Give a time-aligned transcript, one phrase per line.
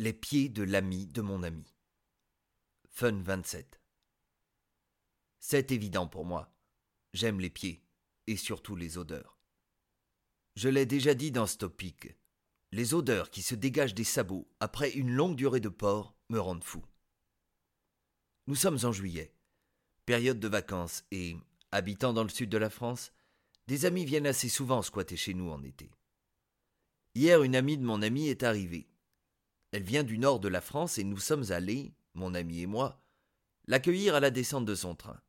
[0.00, 1.74] Les pieds de l'ami de mon ami.
[2.88, 3.80] Fun 27.
[5.40, 6.54] C'est évident pour moi.
[7.14, 7.84] J'aime les pieds,
[8.28, 9.40] et surtout les odeurs.
[10.54, 12.14] Je l'ai déjà dit dans ce topic.
[12.70, 16.62] Les odeurs qui se dégagent des sabots après une longue durée de port me rendent
[16.62, 16.84] fou.
[18.46, 19.34] Nous sommes en juillet,
[20.06, 21.36] période de vacances, et,
[21.72, 23.10] habitant dans le sud de la France,
[23.66, 25.90] des amis viennent assez souvent squatter chez nous en été.
[27.16, 28.87] Hier, une amie de mon ami est arrivée.
[29.70, 33.02] Elle vient du nord de la France et nous sommes allés, mon ami et moi,
[33.66, 35.20] l'accueillir à la descente de son train.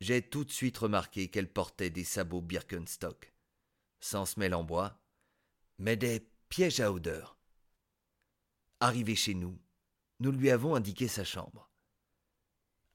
[0.00, 3.32] J'ai tout de suite remarqué qu'elle portait des sabots Birkenstock,
[4.00, 4.98] sans semelle en bois,
[5.78, 7.38] mais des pièges à odeur.
[8.80, 9.60] Arrivée chez nous,
[10.18, 11.70] nous lui avons indiqué sa chambre.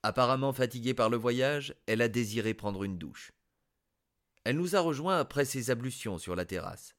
[0.03, 3.31] Apparemment fatiguée par le voyage, elle a désiré prendre une douche.
[4.43, 6.95] Elle nous a rejoints après ses ablutions sur la terrasse.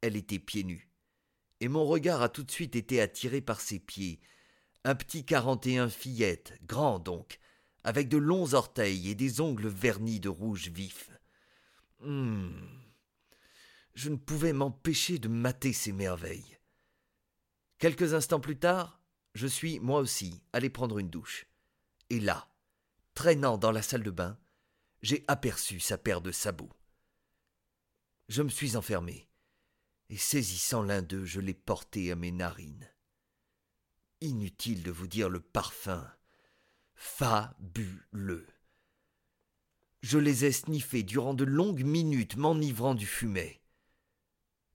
[0.00, 0.91] Elle était pieds nus
[1.62, 4.18] et mon regard a tout de suite été attiré par ses pieds.
[4.82, 7.38] Un petit quarante et un fillette, grand donc,
[7.84, 11.12] avec de longs orteils et des ongles vernis de rouge vif.
[12.00, 12.68] Hum.
[13.94, 16.58] Je ne pouvais m'empêcher de mater ces merveilles.
[17.78, 19.00] Quelques instants plus tard,
[19.34, 21.46] je suis, moi aussi, allé prendre une douche.
[22.10, 22.48] Et là,
[23.14, 24.36] traînant dans la salle de bain,
[25.00, 26.72] j'ai aperçu sa paire de sabots.
[28.28, 29.28] Je me suis enfermé
[30.12, 32.86] et saisissant l'un d'eux, je l'ai porté à mes narines.
[34.20, 36.06] Inutile de vous dire le parfum.
[36.94, 38.46] Fabuleux.
[40.02, 43.62] Je les ai sniffés durant de longues minutes, m'enivrant du fumet.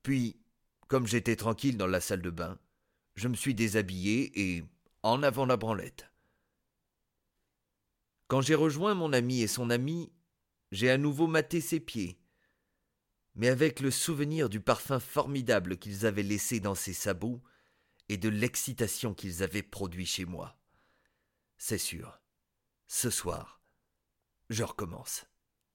[0.01, 0.41] Puis,
[0.87, 2.57] comme j'étais tranquille dans la salle de bain,
[3.13, 4.63] je me suis déshabillé et
[5.03, 6.09] en avant la branlette.
[8.27, 10.11] Quand j'ai rejoint mon ami et son ami,
[10.71, 12.19] j'ai à nouveau maté ses pieds,
[13.37, 17.41] mais avec le souvenir du parfum formidable qu'ils avaient laissé dans ses sabots
[18.09, 20.59] et de l'excitation qu'ils avaient produit chez moi.
[21.57, 22.19] C'est sûr,
[22.87, 23.61] ce soir,
[24.49, 25.25] je recommence.